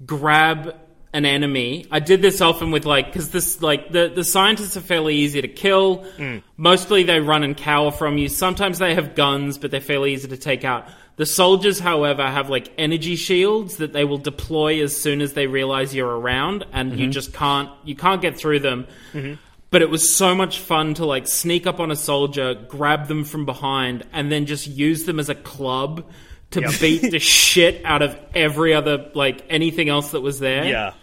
[0.05, 0.75] grab
[1.13, 1.87] an enemy.
[1.91, 5.41] I did this often with like, because this, like, the, the scientists are fairly easy
[5.41, 6.05] to kill.
[6.17, 6.43] Mm.
[6.57, 8.29] Mostly they run and cower from you.
[8.29, 10.89] Sometimes they have guns, but they're fairly easy to take out.
[11.17, 15.49] The soldiers, however, have like energy shields that they will deploy as soon as they
[15.49, 17.11] realize you're around, and you mm-hmm.
[17.11, 18.87] just can't you can't get through them.
[19.13, 19.35] Mm-hmm.
[19.71, 23.25] But it was so much fun to like sneak up on a soldier, grab them
[23.25, 26.11] from behind, and then just use them as a club
[26.53, 30.65] to beat the shit out of every other like anything else that was there.
[30.65, 30.95] Yeah.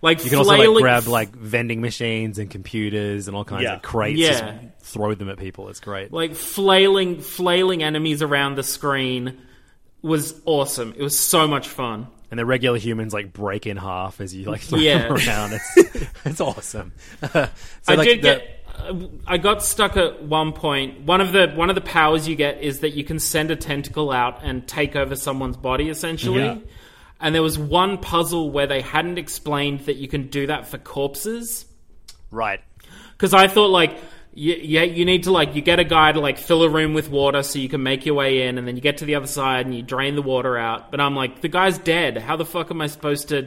[0.00, 3.74] Like You can also like grab like vending machines and computers and all kinds Yeah.
[3.76, 4.30] of crates, Yeah.
[4.30, 5.68] just throw them at people.
[5.68, 6.10] It's great.
[6.12, 9.38] like flailing flailing enemies around the screen
[10.02, 10.94] was awesome.
[10.96, 12.06] It was so much fun.
[12.30, 15.08] And the regular humans like break in half as you like throw Yeah.
[15.08, 15.52] them around.
[15.54, 16.92] It's it's awesome.
[17.32, 17.48] so,
[17.88, 18.52] I like, did the- get.
[18.78, 21.00] Uh, I got stuck at one point.
[21.02, 23.56] One of the one of the powers you get is that you can send a
[23.56, 26.42] tentacle out and take over someone's body, essentially.
[26.44, 26.58] Yeah.
[27.18, 30.76] And there was one puzzle where they hadn't explained that you can do that for
[30.76, 31.64] corpses.
[32.30, 32.60] right.
[33.12, 33.96] Because I thought like.
[34.38, 36.92] You, yeah, you need to like you get a guy to like fill a room
[36.92, 39.14] with water so you can make your way in, and then you get to the
[39.14, 40.90] other side and you drain the water out.
[40.90, 42.18] But I'm like, the guy's dead.
[42.18, 43.42] How the fuck am I supposed to?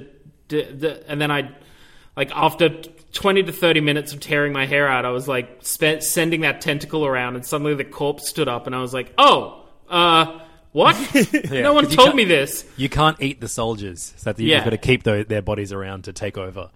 [0.47, 0.99] D- d-?
[1.07, 1.51] And then I,
[2.17, 2.69] like, after
[3.13, 6.59] twenty to thirty minutes of tearing my hair out, I was like spe- sending that
[6.59, 10.39] tentacle around, and suddenly the corpse stood up, and I was like, oh, uh,
[10.71, 10.95] what?
[11.51, 12.65] no one told me this.
[12.77, 14.63] You can't eat the soldiers, so that you've Yeah.
[14.63, 16.71] got to keep tho- their bodies around to take over.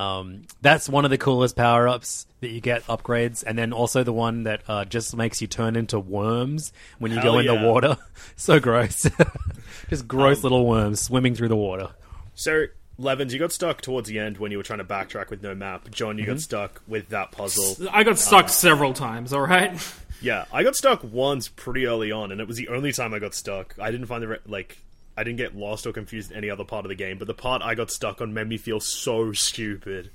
[0.00, 4.02] Um, that's one of the coolest power ups that you get upgrades, and then also
[4.02, 7.46] the one that uh, just makes you turn into worms when you Hell go in
[7.46, 7.96] the water.
[8.36, 9.06] so gross,
[9.90, 11.90] just gross Um, little worms swimming through the water.
[12.34, 12.66] So,
[12.98, 15.54] Levins, you got stuck towards the end when you were trying to backtrack with no
[15.54, 15.90] map.
[15.90, 16.32] John, you Mm-hmm.
[16.32, 17.86] got stuck with that puzzle.
[17.90, 19.32] I got stuck several times.
[19.32, 19.72] All right.
[20.22, 23.18] Yeah, I got stuck once pretty early on, and it was the only time I
[23.20, 23.74] got stuck.
[23.80, 24.76] I didn't find the re- like.
[25.20, 27.34] I didn't get lost or confused in any other part of the game, but the
[27.34, 30.10] part I got stuck on made me feel so stupid.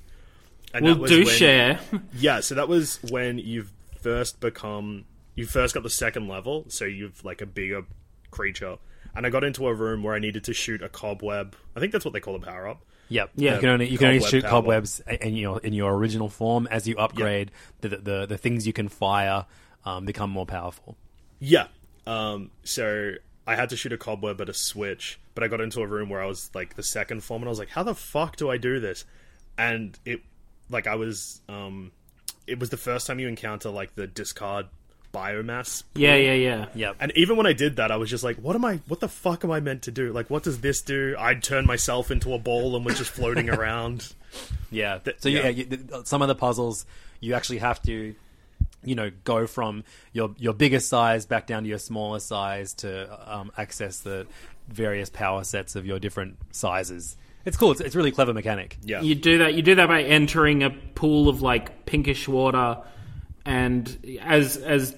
[0.74, 1.80] And We'll that was do when- share.
[2.18, 5.04] Yeah, so that was when you've first become
[5.36, 7.82] you first got the second level, so you've like a bigger
[8.30, 8.78] creature.
[9.14, 11.54] And I got into a room where I needed to shoot a cobweb.
[11.74, 12.82] I think that's what they call a power up.
[13.08, 13.30] Yep.
[13.36, 13.54] Yeah.
[13.54, 14.50] You can only you can only shoot power.
[14.50, 16.66] cobwebs in your in your original form.
[16.70, 19.46] As you upgrade, the, the the things you can fire
[19.84, 20.96] um, become more powerful.
[21.38, 21.68] Yeah.
[22.06, 23.12] Um, so
[23.46, 26.08] I had to shoot a cobweb at a switch, but I got into a room
[26.08, 28.50] where I was like the second form, and I was like, "How the fuck do
[28.50, 29.04] I do this?"
[29.56, 30.20] And it,
[30.68, 31.92] like, I was, um,
[32.46, 34.66] it was the first time you encounter like the discard
[35.14, 35.84] biomass.
[35.94, 36.66] Yeah, yeah, yeah.
[36.74, 36.92] yeah.
[37.00, 38.80] And even when I did that, I was just like, "What am I?
[38.88, 40.12] What the fuck am I meant to do?
[40.12, 43.48] Like, what does this do?" I'd turn myself into a ball and was just floating
[43.58, 44.12] around.
[44.70, 44.98] Yeah.
[44.98, 45.48] Th- so yeah, yeah.
[45.48, 46.84] you, th- some of the puzzles
[47.20, 48.14] you actually have to,
[48.86, 53.32] you know, go from your your biggest size back down to your smaller size to
[53.32, 54.26] um, access the
[54.68, 57.16] various power sets of your different sizes.
[57.44, 57.72] It's cool.
[57.72, 58.76] It's, it's a really clever mechanic.
[58.82, 59.02] Yeah.
[59.02, 59.54] You do that.
[59.54, 62.78] You do that by entering a pool of like pinkish water,
[63.44, 64.96] and as as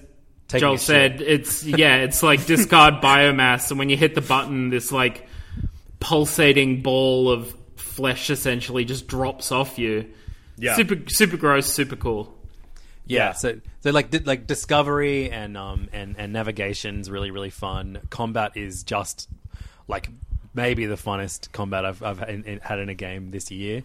[0.49, 0.85] Taking Joel a shit.
[0.87, 5.27] said, it's yeah, it's like discard biomass, and when you hit the button, this like
[5.99, 10.09] pulsating ball of flesh essentially just drops off you.
[10.57, 10.75] Yeah.
[10.75, 12.35] super super gross, super cool.
[13.09, 17.99] Yeah, so so like di- like discovery and um and and navigation's really really fun.
[18.09, 19.27] Combat is just
[19.87, 20.09] like
[20.53, 23.83] maybe the funnest combat I've I've had in, had in a game this year.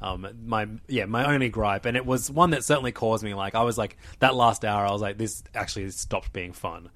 [0.00, 3.54] Um, my yeah, my only gripe, and it was one that certainly caused me like
[3.54, 6.88] I was like that last hour, I was like this actually stopped being fun.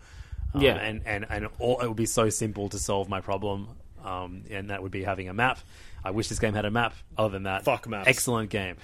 [0.54, 0.74] Um, Yeah.
[0.76, 3.68] and and and all, it would be so simple to solve my problem,
[4.04, 5.58] um, and that would be having a map.
[6.04, 6.94] I wish this game had a map.
[7.16, 8.08] Other than that, Fuck maps.
[8.08, 8.76] Excellent game.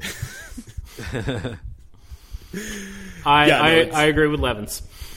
[3.24, 4.82] I Yeah, no, I, it's- I agree with Levins.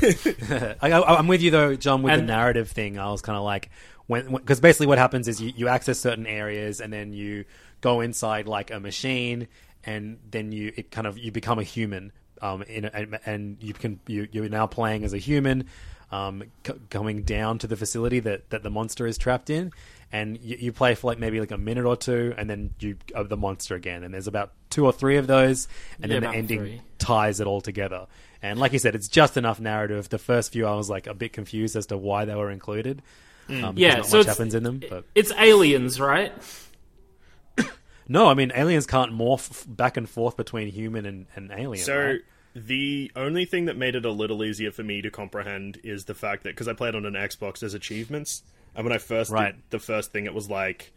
[0.00, 2.02] I, I, I'm with you though, John.
[2.02, 3.70] With And- the narrative thing, I was kind of like
[4.06, 7.44] when because basically what happens is you, you access certain areas and then you
[7.80, 9.48] go inside like a machine
[9.84, 12.12] and then you it kind of you become a human.
[12.40, 15.66] Um, in a, and, and you can you you're now playing as a human,
[16.10, 19.70] um, c- coming down to the facility that, that the monster is trapped in,
[20.12, 22.96] and you, you play for like maybe like a minute or two, and then you
[23.14, 24.04] are the monster again.
[24.04, 25.66] And there's about two or three of those,
[26.00, 26.80] and Yeah, then the ending three.
[26.98, 28.06] ties it all together.
[28.42, 30.08] And like you said, it's just enough narrative.
[30.08, 33.00] The first few, I was like a bit confused as to why they were included.
[33.48, 34.82] Um, because Yeah, not so much it's- happens in them.
[34.88, 36.32] But It's aliens, right?
[38.08, 41.84] no, I mean, aliens can't morph f- back and forth between human and, and alien.
[41.84, 42.20] So right?
[42.54, 46.14] the only thing that made it a little easier for me to comprehend is the
[46.14, 48.42] fact that because I played on an Xbox, there's achievements,
[48.74, 49.54] and when I first Right.
[49.54, 50.92] did the first thing, it was like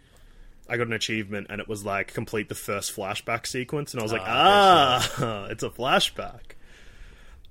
[0.67, 4.03] I got an achievement, and it was like complete the first flashback sequence, and I
[4.03, 6.55] was like, ah, ah it's a flashback.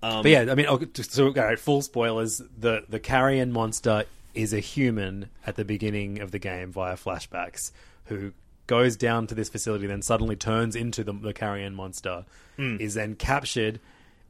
[0.03, 2.43] Um, but yeah, I mean, okay, so all right, full spoilers.
[2.59, 7.71] The the carrion monster is a human at the beginning of the game via flashbacks,
[8.07, 8.33] who
[8.67, 12.25] goes down to this facility, then suddenly turns into the, the carrion monster,
[12.57, 12.77] hmm.
[12.81, 13.81] is then captured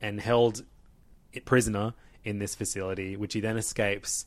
[0.01, 0.63] and held
[1.45, 4.27] prisoner in this facility, which he then escapes,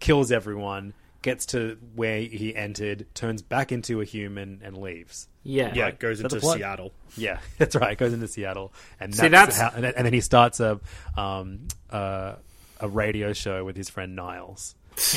[0.00, 0.92] kills everyone,
[1.24, 5.26] gets to where he entered, turns back into a human, and leaves.
[5.42, 5.72] Yeah.
[5.74, 6.46] Yeah, it goes Is that the into?
[6.52, 6.92] Seattle.
[7.16, 7.98] Yeah, that's right.
[7.98, 10.78] Goes into Seattle, and See, that's, that's- how, and, then, and then he starts a
[11.16, 12.36] um, uh,
[12.78, 14.76] a radio show with his friend Niles.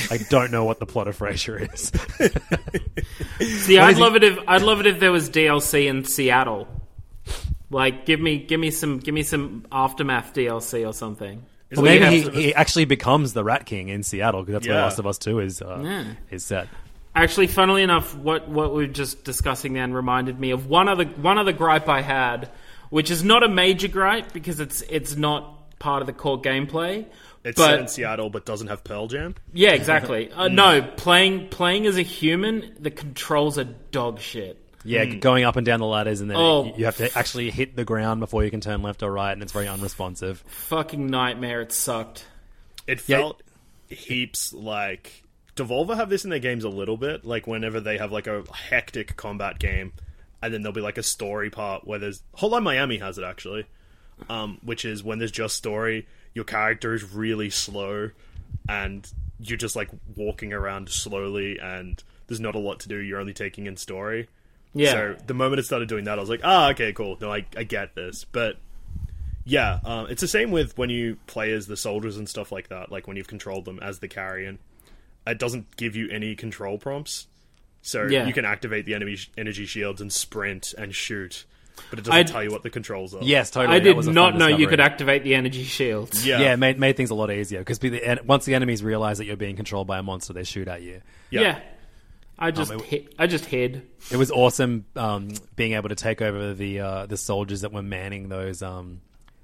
[0.09, 1.91] I don't know what the plot of Frasier is.
[3.65, 6.03] See, I'd is he- love it if I'd love it if there was DLC in
[6.03, 6.67] Seattle.
[7.69, 11.45] Like, give me, give me some, give me some aftermath DLC or something.
[11.71, 14.77] Well, maybe have he, he actually becomes the Rat King in Seattle because that's where
[14.77, 14.83] Yeah.
[14.83, 16.05] Last of Us Two is uh, Yeah.
[16.31, 16.67] is set.
[17.15, 21.05] Actually, funnily enough, what what we were just discussing then reminded me of one other
[21.05, 22.49] one other gripe I had,
[22.89, 27.05] which is not a major gripe because it's it's not part of the core gameplay.
[27.43, 29.35] It's but set in Seattle, but doesn't have Pearl Jam.
[29.53, 30.31] yeah, exactly.
[30.35, 34.57] Uh, no, playing playing as a human, the controls are dog shit.
[34.87, 36.73] Yeah, going up and down the ladders, and then Oh.
[36.77, 39.41] you have to actually hit the ground before you can turn left or right, and
[39.43, 40.43] it's very unresponsive.
[40.47, 41.61] Fucking nightmare.
[41.61, 42.25] It sucked.
[42.87, 43.17] It Yeah.
[43.17, 43.43] felt
[43.89, 45.23] heaps like
[45.55, 47.25] Devolver have this in their games a little bit.
[47.25, 49.91] Like whenever they have like a hectic combat game,
[50.41, 53.65] and then there'll be like a story part where there's Hotline Miami has it actually,
[54.29, 56.05] um, which is when there's just story.
[56.35, 58.11] Your character is really slow,
[58.69, 62.97] and you're just like walking around slowly, and there's not a lot to do.
[62.97, 64.27] You're only taking in story.
[64.79, 64.91] Yeah.
[64.91, 67.17] So the moment it started doing that, I was like, ah, okay, cool.
[67.21, 68.25] No, I, I get this.
[68.25, 68.57] But
[69.45, 72.69] yeah, um, it's the same with when you play as the soldiers and stuff like
[72.69, 72.91] that.
[72.91, 74.59] Like when you've controlled them as the carrion,
[75.25, 77.27] it doesn't give you any control prompts.
[77.81, 78.25] So Yeah.
[78.27, 81.45] you can activate the enemy sh- energy shields and sprint and shoot,
[81.89, 83.23] but it doesn't I'd- tell you what the controls are.
[83.23, 83.75] Yes, totally.
[83.75, 86.25] I did not fun know you could activate the energy shields.
[86.25, 86.41] Yeah.
[86.41, 87.79] Yeah, it made, made things a lot easier because
[88.25, 91.01] once the enemies realize that you're being controlled by a monster, they shoot at you.
[91.29, 91.41] Yeah.
[91.41, 91.59] Yeah.
[92.39, 93.87] I just it- hid, I just hid.
[94.11, 97.81] It was awesome um, being able to take over the uh, the soldiers that were
[97.81, 99.01] manning those um,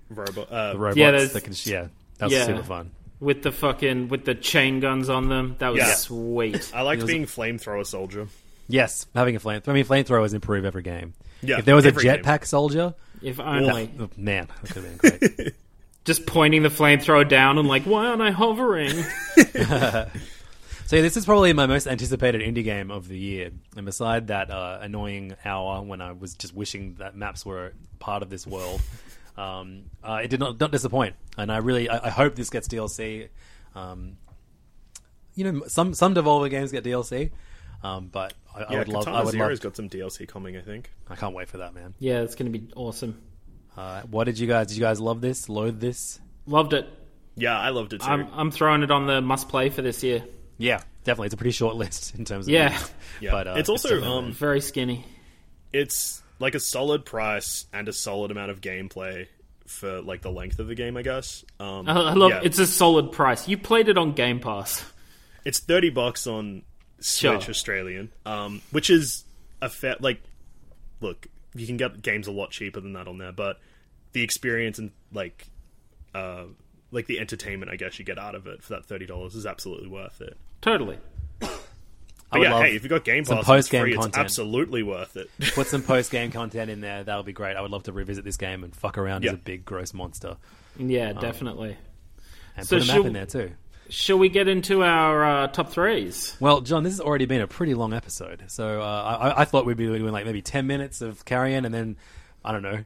[0.09, 0.97] Robo- uh, the robots.
[0.97, 1.87] Yeah, that can, yeah,
[2.19, 2.45] that was yeah.
[2.45, 2.91] super fun.
[3.19, 5.55] with the fucking with the chain guns on them.
[5.59, 5.93] That was Yeah.
[5.93, 6.71] sweet.
[6.73, 8.27] I liked It was- being flamethrower soldier.
[8.67, 9.69] Yes, having a flamethrower.
[9.69, 11.13] I mean, flamethrowers improve every game.
[11.41, 15.35] Yeah, if there was a jetpack soldier, If only oh, man, that could have been
[15.37, 15.53] great.
[16.05, 19.03] just pointing the flamethrower down and like, why aren't I hovering?
[20.93, 23.49] So yeah, this is probably my most anticipated indie game of the year.
[23.75, 28.21] And beside that uh, annoying hour when I was just wishing that maps were part
[28.21, 28.79] of this world,
[29.35, 31.15] um, uh, it did not, not disappoint.
[31.35, 33.29] And I really, I, I hope this gets DLC.
[33.73, 34.17] Um,
[35.33, 37.31] you know, some some Devolver games get DLC,
[37.81, 39.05] um, but I, I Yeah, would love.
[39.05, 39.73] Katana I would Zero's love.
[39.73, 40.91] got some DLC coming, I think.
[41.09, 41.95] I can't wait for that, man.
[41.97, 43.19] yeah, it's gonna be awesome.
[43.75, 44.67] Uh, what did you guys?
[44.67, 45.49] Did you guys love this?
[45.49, 46.19] Loathe this?
[46.45, 46.87] Loved it.
[47.33, 48.07] Yeah, I loved it too.
[48.07, 50.23] I'm I'm throwing it on the must play for this year.
[50.57, 51.27] Yeah, definitely.
[51.27, 52.69] It's a pretty short list in terms of Yeah.
[52.69, 52.91] games.
[53.21, 55.05] yeah, but uh, it's also definitely- um, Very skinny.
[55.71, 59.27] it's like a solid price and a solid amount of gameplay
[59.67, 61.43] for like the length of the game, I guess.
[61.59, 62.31] Um, I, I love.
[62.31, 62.41] yeah.
[62.43, 63.47] It's a solid price.
[63.47, 64.83] You played it on Game Pass.
[65.45, 66.63] It's thirty bucks on
[66.99, 67.49] Switch Sure.
[67.49, 69.23] Australian, um, which is
[69.61, 69.95] a fair.
[69.99, 70.21] Like,
[71.01, 73.59] look, you can get games a lot cheaper than that on there, but
[74.11, 75.47] the experience and like,
[76.13, 76.43] uh,
[76.93, 79.45] like the entertainment, I guess you get out of it for that thirty dollars is
[79.45, 80.37] absolutely worth it.
[80.61, 80.97] Totally.
[81.41, 81.47] I
[82.37, 83.99] But would yeah, love hey, if you've got Game some Pass, and post-game free, it's
[84.05, 84.23] content.
[84.25, 85.29] absolutely worth it.
[85.53, 87.03] put some post game content in there.
[87.03, 87.55] That'll be great.
[87.57, 90.37] I would love to revisit this game and fuck around as a big gross monster
[90.77, 91.77] Yeah, definitely.
[92.57, 93.51] and So put a map should- in there too.
[93.89, 96.35] Shall we get into our uh, top threes?
[96.39, 99.65] Well, John, this has already been a pretty long episode, so uh, I, I thought
[99.65, 101.97] we'd be doing like maybe ten minutes of carrion and then
[102.43, 102.83] I don't know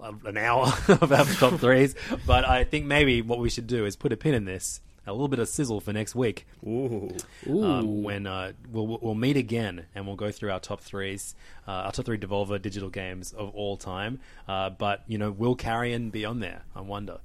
[0.00, 1.94] an hour of our top threes.
[2.26, 4.80] But I think maybe what we should do is put a pin in this.
[5.06, 6.46] A little bit of sizzle for next week.
[6.66, 7.10] Ooh,
[7.46, 11.34] um, when uh, we'll, we'll meet again and we'll go through our top threes,
[11.68, 14.20] uh, our top three Devolver digital games of all time.
[14.48, 16.62] Uh, but you know, will Carrion be on there?
[16.74, 17.18] I wonder.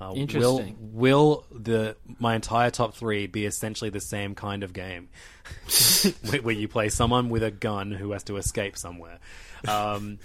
[0.00, 0.76] Uh, Interesting.
[0.92, 5.08] Will, will the my entire top three be essentially the same kind of game,
[6.30, 9.18] where, where you play someone with a gun who has to escape somewhere?
[9.66, 10.18] Um,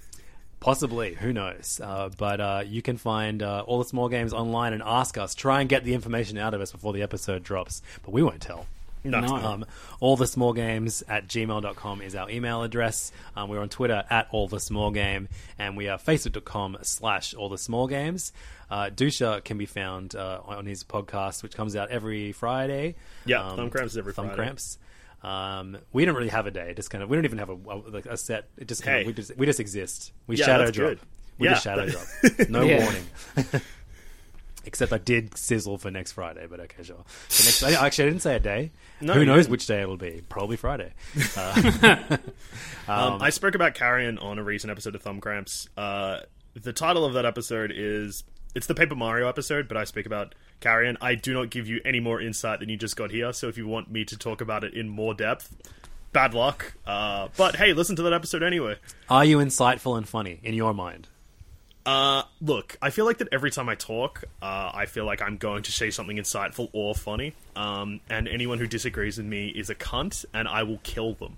[0.61, 1.81] Possibly, who knows?
[1.83, 5.35] Uh, but uh, you can find uh, all the small games online and ask us.
[5.35, 8.41] Try and get the information out of us before the episode drops, but we won't
[8.41, 8.67] tell.
[9.03, 9.17] no.
[9.35, 9.65] Um,
[9.99, 13.11] all the small games at gmail.com is our email address.
[13.35, 17.49] Um, we're on Twitter at all the small game, and we are facebook.com slash all
[17.49, 18.31] the small games.
[18.69, 22.93] Uh, Duscher can be found uh, on his podcast, which comes out every Friday.
[23.25, 24.43] Yeah, Um, Thumb Cramps is every Thumb Friday.
[24.43, 24.77] Cramps.
[25.23, 26.73] Um, we don't really have a day.
[26.75, 28.45] Just kind of, we don't even have a, a, like a set.
[28.57, 29.01] It just kind Hey.
[29.01, 30.11] of, we just, we just exist.
[30.27, 30.89] We Yeah, shadow drop.
[30.89, 30.99] good.
[31.37, 31.53] We Yeah.
[31.53, 32.05] just shadow drop.
[32.49, 32.83] No Yeah.
[32.83, 33.05] warning.
[34.63, 37.03] Except I did sizzle for next Friday, but okay, sure.
[37.07, 38.71] For next, actually, I didn't say a day.
[38.99, 40.21] No, Who knows which day it'll be?
[40.29, 40.93] Probably Friday.
[42.87, 45.69] Um, I spoke about Carrion on a recent episode of Thumb Cramps.
[45.77, 46.21] Uh,
[46.53, 50.35] the title of that episode is it's the Paper Mario episode, but I speak about
[50.61, 50.97] Carrion.
[51.01, 53.33] I do not give you any more insight than you just got here.
[53.33, 55.53] So if you want me to talk about it in more depth,
[56.13, 56.73] bad luck.
[56.87, 58.77] Uh, but hey, listen to that episode anyway.
[59.09, 61.07] Are you insightful and funny in your mind?
[61.83, 65.37] Uh, look, I feel like that every time I talk, uh, I feel like I'm
[65.37, 67.33] going to say something insightful or funny.
[67.55, 71.37] Um, and anyone who disagrees with me is a cunt, and I will kill them.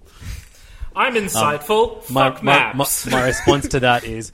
[0.95, 2.05] I'm insightful.
[2.09, 3.07] Um, My, Fuck my, my, maps.
[3.09, 4.31] my response to that is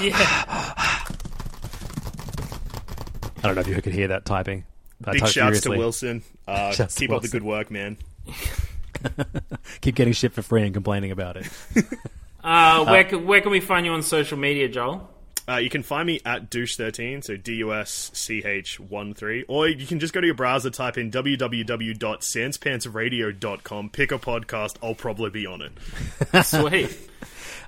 [0.00, 1.04] yeah.
[3.42, 4.64] I don't know if you could hear that typing.
[5.04, 5.70] I Big typed shouts to.
[5.70, 6.22] Wilson.
[6.46, 7.96] Uh, Shouts to keep up the good work, man.
[9.80, 11.48] Keep getting shit for free and complaining about it.
[12.42, 15.10] Uh, where, can, where can we find you on social media, Joel?
[15.46, 19.44] Uh, you can find me at dusch13, so D U S C H 1 3.
[19.46, 24.94] Or you can just go to your browser, type in www.sanspantsradio.com, pick a podcast, I'll
[24.94, 25.72] probably be on it.
[26.46, 26.96] Sweet.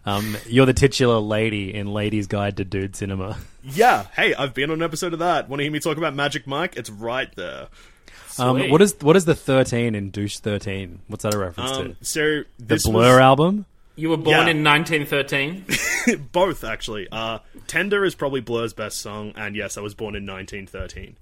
[0.04, 3.38] Um, you're the titular lady in Ladies Guide to Dude Cinema.
[3.62, 5.48] Yeah, hey, I've been on an episode of that.
[5.48, 6.76] Want to hear me talk about Magic Mike?
[6.76, 7.68] It's right there.
[8.38, 11.00] Um, what is what is the thirteen in Douche Thirteen?
[11.06, 12.04] What's that a reference Um, to?
[12.04, 13.66] so The Blur was- album.
[13.94, 14.52] You were born Yeah.
[14.52, 15.66] in 1913.
[16.32, 17.08] Both, actually.
[17.12, 21.16] Uh, Tender is probably Blur's best song, and yes, I was born in 1913.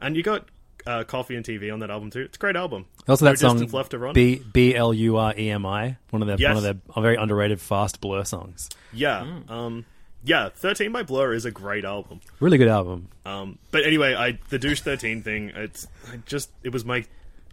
[0.00, 0.48] And you got
[0.88, 2.20] uh, Coffee and TV on that album too.
[2.22, 2.86] It's a great album.
[3.06, 4.14] Also, no that song Left to Run.
[4.14, 5.96] B B L U R E M I.
[6.10, 6.48] One of their Yes.
[6.48, 8.68] one of their very underrated fast Blur songs.
[8.92, 9.52] yeah, Hmm.
[9.52, 9.84] um,
[10.24, 10.48] yeah.
[10.48, 12.20] 13 by Blur is a great album.
[12.40, 13.08] Really good album.
[13.26, 15.52] Um, but anyway, I the douche 13 thing.
[15.54, 17.04] It's I just it was my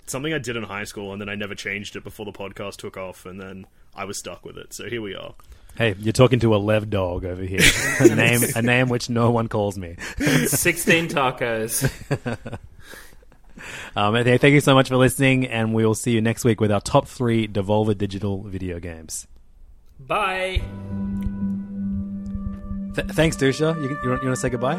[0.07, 2.77] something I did in high school, and then I never changed it before the podcast
[2.77, 3.65] took off, and then
[3.95, 4.73] I was stuck with it.
[4.73, 5.33] So here we are.
[5.77, 7.59] Hey, you're talking to a Lev dog over here.
[7.99, 9.97] a name a name which no one calls me.
[10.19, 11.89] 16 tacos.
[13.95, 16.59] Um, and thank you so much for listening, and we will see you next week
[16.59, 19.27] with our top three Devolver Digital video games.
[19.99, 20.61] Bye.
[22.95, 23.75] Th- thanks, Duscher.
[23.75, 24.77] You, you, want, you want to say goodbye?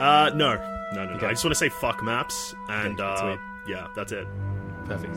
[0.00, 0.54] Uh, no,
[0.94, 1.26] no, no, no.
[1.26, 3.36] I just want to say fuck maps, and Okay, uh,
[3.68, 4.26] yeah, that's it.
[4.86, 5.16] Perfect.